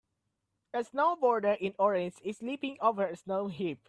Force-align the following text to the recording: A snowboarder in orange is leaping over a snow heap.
A 0.73 0.79
snowboarder 0.79 1.55
in 1.59 1.75
orange 1.77 2.15
is 2.23 2.41
leaping 2.41 2.75
over 2.81 3.05
a 3.05 3.15
snow 3.15 3.49
heap. 3.49 3.77